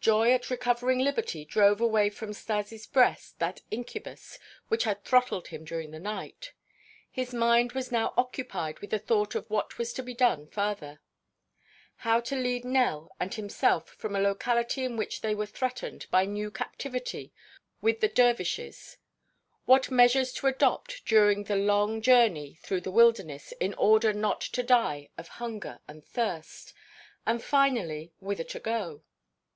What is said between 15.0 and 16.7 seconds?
they were threatened by new